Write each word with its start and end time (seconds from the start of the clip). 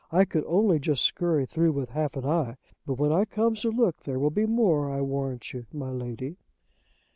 "I 0.11 0.25
could 0.25 0.43
only 0.47 0.79
just 0.79 1.03
scurry 1.03 1.45
through 1.45 1.73
with 1.73 1.89
half 1.91 2.17
an 2.17 2.25
eye; 2.25 2.55
but 2.87 2.95
when 2.95 3.11
I 3.11 3.23
comes 3.23 3.61
to 3.61 3.69
look 3.69 4.01
there 4.01 4.17
will 4.17 4.31
be 4.31 4.47
more, 4.47 4.89
I 4.89 5.01
warrant 5.01 5.53
you, 5.53 5.67
my 5.71 5.91
Lady." 5.91 6.37